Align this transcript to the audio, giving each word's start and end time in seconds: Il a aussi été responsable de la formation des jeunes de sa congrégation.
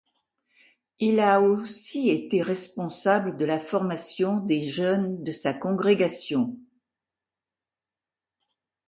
Il 0.97 1.19
a 1.19 1.41
aussi 1.43 2.09
été 2.09 2.41
responsable 2.41 3.37
de 3.37 3.45
la 3.45 3.59
formation 3.59 4.37
des 4.37 4.63
jeunes 4.67 5.23
de 5.23 5.31
sa 5.31 5.53
congrégation. 5.53 6.57